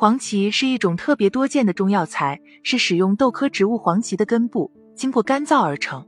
[0.00, 6.06] 黄芪是一种特别多见的中药材，是使用豆科植物黄芪的根部经过干燥而成。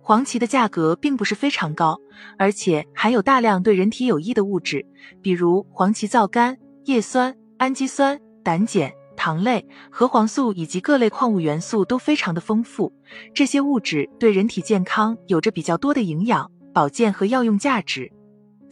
[0.00, 1.98] 黄芪的价格并不是非常高，
[2.38, 4.86] 而且含有大量对人体有益的物质，
[5.20, 8.92] 比如黄芪皂苷、叶酸、氨基酸、胆碱。
[9.16, 12.92] 糖类、核黄素以及各类矿物元素都非常的丰富，
[13.32, 18.10] 这些物质对人体健康有着比较多的营养、保健和药用价值。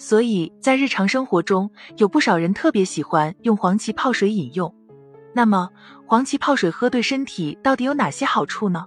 [0.03, 4.75] 所以在日常生活中，有不少人特别喜欢用黄芪泡水饮用。
[5.32, 5.71] 那么，
[6.09, 8.85] 黄芪泡水喝对身体到底有哪些好处呢？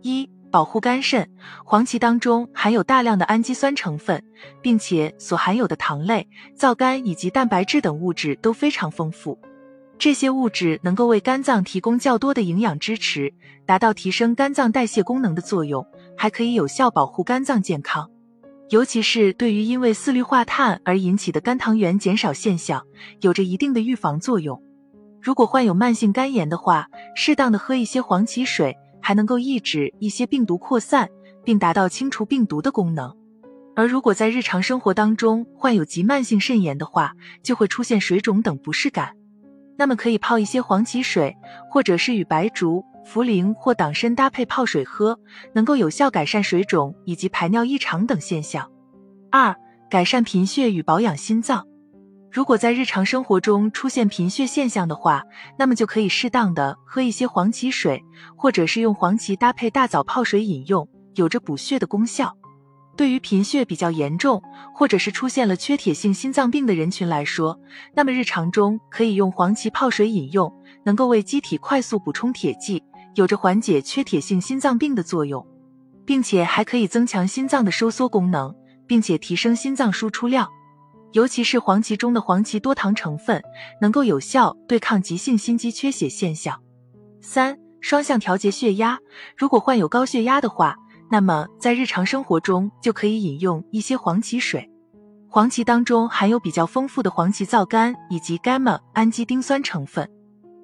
[0.00, 1.30] 一、保护肝肾。
[1.62, 4.24] 黄芪当中含有大量的氨基酸成分，
[4.62, 9.38] 并且所含有的糖类、皂苷以及蛋白质等物质都非常丰富。
[9.98, 13.30] 这些物质能够为肝脏提供较多的营养支持，
[13.66, 18.10] 达到提升肝脏代谢功能的作用，还可以有效保护肝脏健康。
[18.68, 22.84] 尤其是对于因为四氯化碳而引起的肝糖原减少现象，
[23.20, 24.60] 有着一定的预防作用。
[25.22, 31.08] 如果患有慢性肝炎的话，适当的喝一些黄芪水，还能够抑制一些病毒扩散，
[31.44, 33.16] 并达到清除病毒的功能。
[33.76, 37.12] 而如果在日常生活当中患有急慢性肾炎的话，
[37.44, 39.14] 就会出现水肿等不适感。
[39.78, 41.36] 那么可以泡一些黄芪水，
[41.70, 45.18] 或者是与白术、茯苓或党参搭配泡水喝，
[45.54, 48.68] 能够有效改善水肿以及排尿异常等现象。
[49.30, 49.54] 二、
[49.88, 51.64] 改善贫血与保养心脏。
[52.32, 55.22] 如果在日常生活中出现贫血现象的话，
[55.56, 58.02] 那么就可以适当的喝一些黄芪水，
[58.36, 62.36] 或者是用黄芪搭配大枣泡水饮用，有着补血的功效。
[62.96, 64.42] 对于贫血比较严重，
[64.74, 67.58] 或者是出现了缺铁性心脏病的人群来说，
[67.94, 70.52] 那么日常中可以用黄芪泡水饮用，
[70.84, 72.82] 能够为机体快速补充铁剂，
[73.16, 75.44] 有着缓解缺铁性心脏病的作用，
[76.04, 78.54] 并且还可以增强心脏的收缩功能，
[78.86, 80.48] 并且提升心脏输出量。
[81.12, 83.42] 尤其是黄芪中的黄芪多糖成分，
[83.80, 86.60] 能够有效对抗急性心肌缺血现象。
[87.20, 88.98] 三、双向调节血压，
[89.36, 90.76] 如果患有高血压的话。
[91.08, 94.68] 那么，在日常生活中就可以饮用一些黄芪水。
[95.28, 100.10] 黄芪当中含有比较丰富的黄芪皂苷以及 gamma 氨基丁酸成分，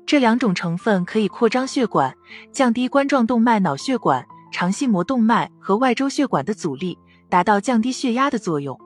[0.07, 2.15] 这两种成分可以扩张血管，
[2.53, 6.99] 降低冠状动脉、脑血管、肠系膜动脉和外周血管的阻力，
[7.29, 8.79] 达到降低血压的作用。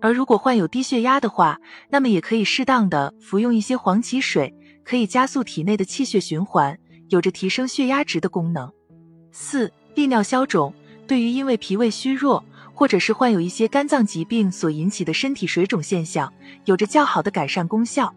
[0.00, 1.58] 而如果患有低血压的话，
[1.90, 6.78] 那么也可以适当的服用一些黄芪水，可以加速体内的气血循环，
[7.08, 8.72] 有着提升血压值的功能。
[9.30, 10.72] 四、利尿消肿。
[11.06, 16.32] 对于因为脾胃虚弱，或者是患有一些肝脏疾病所引起的身体水肿现象，
[16.64, 18.14] 有着较好的改善功效。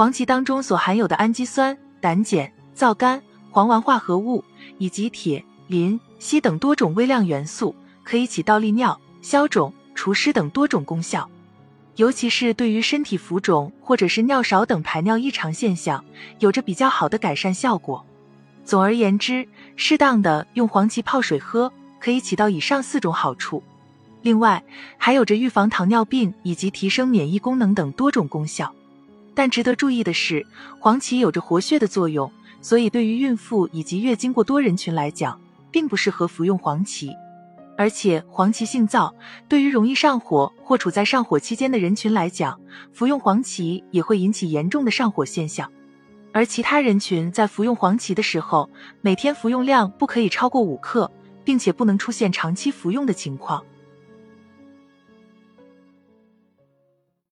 [0.00, 4.42] 黄芪当中所含有的氨基酸、胆碱、皂苷、黄烷化合物
[4.78, 11.28] 以及铁、磷、硒等多种微量元素，可以起到利尿、消肿、除湿等多种功效。
[11.96, 16.02] 尤其是对于身体浮肿或者是尿少等排尿异常现象，
[16.38, 18.02] 有着比较好的改善效果。
[18.64, 19.46] 总而言之，
[19.76, 21.70] 适当的用黄芪泡水喝。
[21.98, 23.62] 可以起到以上四种好处，
[24.22, 24.64] 另外
[24.96, 28.74] 还有着预防糖尿病以及提升免疫功能等多种功效。
[29.34, 30.46] 但值得注意的是，
[30.78, 32.30] 黄芪有着活血的作用，
[32.60, 37.14] 所以对于孕妇以及月经过多人群来讲，并不适合服用黄芪。
[37.76, 39.12] 而且黄芪性燥，
[39.48, 42.60] 对于容易上火或处在上火期间的人群来讲，
[42.92, 45.70] 服用黄芪也会引起严重的上火现象。
[46.32, 48.68] 而其他人群在服用黄芪的时候，
[49.00, 51.10] 每天服用量不可以超过五克。
[51.42, 53.64] 并且不能出现长期服用的情况。